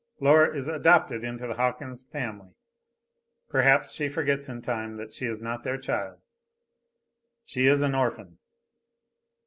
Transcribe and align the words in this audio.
Laura 0.19 0.51
is 0.55 0.67
adopted 0.67 1.23
into 1.23 1.45
the 1.45 1.53
Hawkins 1.53 2.01
family. 2.01 2.55
Perhaps 3.49 3.93
she 3.93 4.09
forgets 4.09 4.49
in 4.49 4.63
time 4.63 4.97
that 4.97 5.13
she 5.13 5.27
is 5.27 5.39
not 5.39 5.61
their 5.61 5.77
child. 5.77 6.17
She 7.45 7.67
is 7.67 7.83
an 7.83 7.93
orphan. 7.93 8.39